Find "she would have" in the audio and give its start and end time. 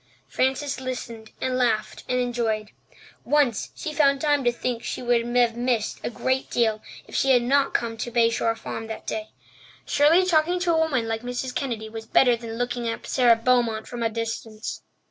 4.87-5.55